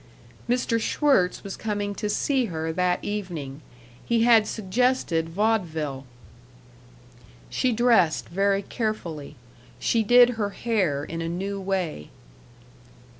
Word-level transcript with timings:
Mr. 0.49 0.81
Schwirtz 0.81 1.43
was 1.43 1.55
coming 1.55 1.93
to 1.93 2.09
see 2.09 2.45
her 2.45 2.73
that 2.73 2.97
evening. 3.03 3.61
He 4.03 4.23
had 4.23 4.47
suggested 4.47 5.29
vaudeville. 5.29 6.07
She 7.51 7.71
dressed 7.71 8.27
very 8.27 8.63
carefully. 8.63 9.35
She 9.77 10.01
did 10.01 10.29
her 10.41 10.49
hair 10.49 11.03
in 11.03 11.21
a 11.21 11.29
new 11.29 11.59
way. 11.61 12.09